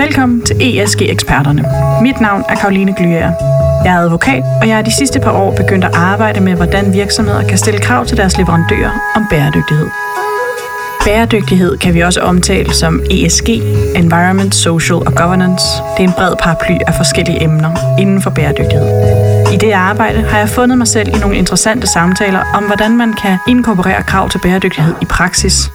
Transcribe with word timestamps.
Velkommen 0.00 0.42
til 0.42 0.56
ESG-eksperterne. 0.60 1.64
Mit 2.02 2.20
navn 2.20 2.44
er 2.48 2.54
Karoline 2.54 2.94
Glyager. 2.94 3.32
Jeg 3.84 3.94
er 3.94 3.98
advokat, 3.98 4.44
og 4.60 4.68
jeg 4.68 4.78
er 4.78 4.82
de 4.82 4.92
sidste 4.92 5.20
par 5.20 5.32
år 5.32 5.56
begyndt 5.56 5.84
at 5.84 5.90
arbejde 5.94 6.40
med, 6.40 6.54
hvordan 6.54 6.92
virksomheder 6.92 7.48
kan 7.48 7.58
stille 7.58 7.80
krav 7.80 8.06
til 8.06 8.16
deres 8.16 8.38
leverandører 8.38 8.90
om 9.16 9.26
bæredygtighed. 9.30 9.86
Bæredygtighed 11.04 11.78
kan 11.78 11.94
vi 11.94 12.00
også 12.00 12.20
omtale 12.20 12.74
som 12.74 13.02
ESG, 13.10 13.48
Environment, 13.96 14.54
Social 14.54 14.96
og 14.96 15.14
Governance. 15.14 15.66
Det 15.96 16.04
er 16.04 16.08
en 16.08 16.14
bred 16.16 16.34
paraply 16.36 16.76
af 16.86 16.94
forskellige 16.94 17.42
emner 17.42 17.98
inden 17.98 18.22
for 18.22 18.30
bæredygtighed. 18.30 18.86
I 19.52 19.56
det 19.56 19.72
arbejde 19.72 20.22
har 20.22 20.38
jeg 20.38 20.48
fundet 20.48 20.78
mig 20.78 20.88
selv 20.88 21.08
i 21.08 21.18
nogle 21.18 21.36
interessante 21.36 21.86
samtaler 21.86 22.40
om, 22.54 22.64
hvordan 22.64 22.96
man 22.96 23.12
kan 23.12 23.38
inkorporere 23.48 24.02
krav 24.02 24.28
til 24.30 24.38
bæredygtighed 24.38 24.94
i 25.02 25.04
praksis. 25.04 25.70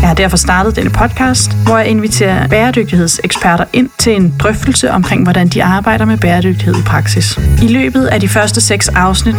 Jeg 0.00 0.08
har 0.08 0.14
derfor 0.14 0.36
startet 0.36 0.76
denne 0.76 0.90
podcast, 0.90 1.52
hvor 1.52 1.78
jeg 1.78 1.86
inviterer 1.86 2.46
bæredygtighedseksperter 2.48 3.64
ind 3.72 3.88
til 3.98 4.16
en 4.16 4.34
drøftelse 4.38 4.90
omkring, 4.90 5.22
hvordan 5.22 5.48
de 5.48 5.64
arbejder 5.64 6.04
med 6.04 6.18
bæredygtighed 6.18 6.76
i 6.78 6.82
praksis. 6.82 7.38
I 7.62 7.68
løbet 7.68 8.06
af 8.06 8.20
de 8.20 8.28
første 8.28 8.60
seks 8.60 8.88
afsnit 8.88 9.36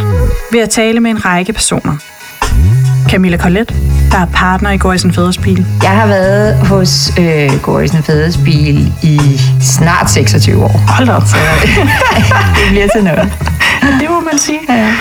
vil 0.50 0.58
jeg 0.58 0.70
tale 0.70 1.00
med 1.00 1.10
en 1.10 1.24
række 1.24 1.52
personer. 1.52 1.96
Camilla 3.08 3.36
Collet, 3.38 3.74
der 4.12 4.18
er 4.18 4.26
partner 4.26 4.70
i 4.70 4.76
Gorisen 4.78 5.12
Fædersbil. 5.12 5.66
Jeg 5.82 5.90
har 5.90 6.06
været 6.06 6.66
hos 6.66 7.12
øh, 7.18 7.50
Gorisen 7.62 8.02
Fædersbil 8.02 8.92
i 9.02 9.40
snart 9.60 10.10
26 10.10 10.64
år. 10.64 10.68
Hold 10.88 11.08
op. 11.08 11.22
Så 11.22 11.36
det 12.56 12.68
bliver 12.70 12.88
til 12.94 13.04
noget. 13.04 13.32
Det 14.00 14.10
må 14.10 14.20
man 14.20 14.38
sige. 14.38 14.58
Ja. 14.68 14.94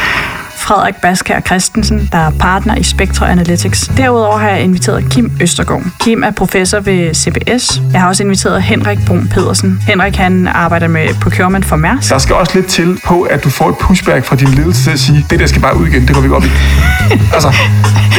Frederik 0.68 0.96
Baskær 0.96 1.40
Christensen, 1.40 2.10
der 2.12 2.18
er 2.18 2.30
partner 2.30 2.76
i 2.76 2.84
Spectra 2.84 3.30
Analytics. 3.30 3.92
Derudover 3.98 4.38
har 4.38 4.50
jeg 4.50 4.62
inviteret 4.62 5.06
Kim 5.10 5.32
Østergaard. 5.42 5.84
Kim 6.00 6.24
er 6.24 6.32
professor 6.32 6.80
ved 6.80 7.14
CBS. 7.14 7.82
Jeg 7.94 8.02
har 8.02 8.08
også 8.08 8.24
inviteret 8.24 8.64
Henrik 8.64 9.06
Brun 9.06 9.28
Pedersen. 9.28 9.82
Henrik 9.88 10.16
han 10.16 10.48
arbejder 10.48 10.88
med 10.88 11.08
procurement 11.22 11.66
for 11.66 11.76
Mærsk. 11.76 12.10
Der 12.10 12.18
skal 12.18 12.36
også 12.36 12.52
lidt 12.56 12.68
til 12.68 13.00
på, 13.06 13.22
at 13.22 13.44
du 13.44 13.50
får 13.50 13.70
et 13.70 13.78
pushback 13.78 14.26
fra 14.26 14.36
din 14.36 14.48
ledelse 14.48 14.84
til 14.84 14.92
at 14.92 15.00
sige, 15.00 15.26
det 15.30 15.40
der 15.40 15.48
skal 15.48 15.62
bare 15.62 15.78
ud 15.78 15.88
igen, 15.88 16.08
det 16.08 16.16
går 16.16 16.22
vi 16.22 16.28
godt 16.28 16.44
i. 16.44 16.48
altså, 17.36 17.54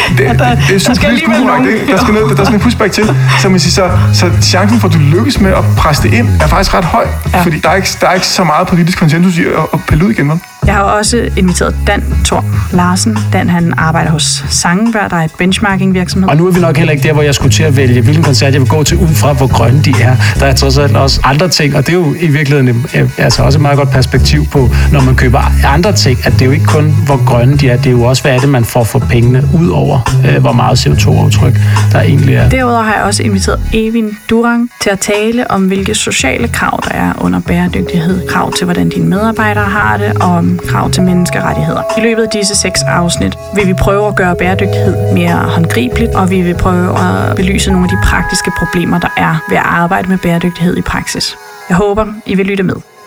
det, 0.08 0.18
det, 0.18 0.38
det, 0.38 0.58
det 0.68 0.74
er 0.74 0.78
super 0.78 1.00
politisk 1.08 1.28
ukorrekt, 1.28 1.68
ikke? 1.68 1.92
Der 1.92 1.98
skal, 1.98 2.14
noget, 2.14 2.36
der 2.36 2.44
skal 2.44 2.54
en 2.54 2.60
pushback 2.60 2.92
til. 2.92 3.16
Så, 3.42 3.48
man 3.48 3.60
siger, 3.60 3.90
så, 4.12 4.20
så 4.20 4.42
chancen 4.42 4.80
for, 4.80 4.88
at 4.88 4.94
du 4.94 4.98
lykkes 4.98 5.40
med 5.40 5.50
at 5.50 5.64
presse 5.76 6.02
det 6.02 6.12
ind, 6.14 6.28
er 6.40 6.46
faktisk 6.46 6.74
ret 6.74 6.84
høj. 6.84 7.06
Ja. 7.32 7.42
Fordi 7.42 7.60
der 7.60 7.68
er, 7.68 7.74
ikke, 7.74 7.88
der 8.00 8.08
er 8.08 8.14
ikke 8.14 8.26
så 8.26 8.44
meget 8.44 8.68
politisk 8.68 8.98
konsensus 8.98 9.38
i 9.38 9.44
at, 9.44 9.52
at 9.72 9.80
pille 9.88 10.04
ud 10.04 10.10
igen. 10.10 10.28
Vel? 10.28 10.40
Jeg 10.68 10.76
har 10.76 10.82
også 10.82 11.28
inviteret 11.36 11.74
Dan 11.86 12.04
Thor 12.24 12.44
Larsen. 12.72 13.18
Dan 13.32 13.50
han 13.50 13.74
arbejder 13.76 14.10
hos 14.10 14.44
Sangenberg, 14.48 15.10
der 15.10 15.16
er 15.16 15.24
et 15.24 15.30
benchmarking 15.38 15.94
virksomhed. 15.94 16.30
Og 16.30 16.36
nu 16.36 16.46
er 16.46 16.50
vi 16.52 16.60
nok 16.60 16.76
heller 16.76 16.92
ikke 16.92 17.08
der, 17.08 17.12
hvor 17.12 17.22
jeg 17.22 17.34
skulle 17.34 17.52
til 17.52 17.62
at 17.62 17.76
vælge, 17.76 18.00
hvilken 18.00 18.24
koncert 18.24 18.52
jeg 18.52 18.60
vil 18.60 18.68
gå 18.68 18.82
til, 18.82 18.96
ud 18.96 19.08
fra 19.08 19.32
hvor 19.32 19.46
grønne 19.46 19.82
de 19.82 19.94
er. 20.02 20.16
Der 20.40 20.46
er 20.46 20.54
trods 20.54 20.78
alt 20.78 20.96
også 20.96 21.20
andre 21.24 21.48
ting, 21.48 21.76
og 21.76 21.86
det 21.86 21.92
er 21.92 21.96
jo 21.96 22.14
i 22.20 22.26
virkeligheden 22.26 22.86
altså 23.18 23.42
også 23.42 23.58
et 23.58 23.62
meget 23.62 23.78
godt 23.78 23.90
perspektiv 23.90 24.46
på, 24.46 24.68
når 24.92 25.00
man 25.00 25.16
køber 25.16 25.66
andre 25.66 25.92
ting, 25.92 26.18
at 26.26 26.32
det 26.32 26.42
er 26.42 26.46
jo 26.46 26.52
ikke 26.52 26.66
kun, 26.66 26.94
hvor 27.06 27.26
grønne 27.26 27.56
de 27.56 27.68
er, 27.68 27.76
det 27.76 27.86
er 27.86 27.90
jo 27.90 28.02
også, 28.02 28.22
hvad 28.22 28.32
er 28.34 28.38
det, 28.38 28.48
man 28.48 28.64
får 28.64 28.84
for 28.84 28.98
pengene, 28.98 29.48
ud 29.60 29.68
over 29.68 30.20
øh, 30.28 30.40
hvor 30.40 30.52
meget 30.52 30.86
CO2-aftryk 30.86 31.60
der 31.92 32.00
egentlig 32.00 32.34
er. 32.34 32.48
Derudover 32.48 32.82
har 32.82 32.94
jeg 32.94 33.02
også 33.02 33.22
inviteret 33.22 33.60
Evin 33.72 34.18
Durang 34.30 34.70
til 34.82 34.90
at 34.90 35.00
tale 35.00 35.50
om, 35.50 35.66
hvilke 35.66 35.94
sociale 35.94 36.48
krav 36.48 36.80
der 36.84 36.94
er 36.94 37.12
under 37.20 37.40
bæredygtighed. 37.40 38.28
Krav 38.28 38.52
til, 38.52 38.64
hvordan 38.64 38.88
dine 38.88 39.06
medarbejdere 39.08 39.64
har 39.64 39.96
det, 39.96 40.12
og 40.22 40.44
om 40.60 40.66
krav 40.68 40.90
til 40.90 41.02
menneskerettigheder. 41.02 41.82
I 41.98 42.00
løbet 42.00 42.22
af 42.22 42.28
disse 42.28 42.54
seks 42.54 42.82
afsnit 42.82 43.38
vil 43.54 43.66
vi 43.66 43.74
prøve 43.74 44.08
at 44.08 44.16
gøre 44.16 44.36
bæredygtighed 44.36 45.12
mere 45.12 45.36
håndgribeligt, 45.36 46.14
og 46.14 46.30
vi 46.30 46.42
vil 46.42 46.54
prøve 46.54 46.98
at 46.98 47.36
belyse 47.36 47.70
nogle 47.70 47.84
af 47.84 47.90
de 47.90 47.98
praktiske 48.04 48.50
problemer, 48.58 48.98
der 49.00 49.10
er 49.16 49.44
ved 49.48 49.56
at 49.56 49.66
arbejde 49.66 50.08
med 50.08 50.18
bæredygtighed 50.18 50.76
i 50.76 50.82
praksis. 50.82 51.36
Jeg 51.68 51.76
håber, 51.76 52.06
I 52.26 52.34
vil 52.34 52.46
lytte 52.46 52.62
med. 52.62 52.97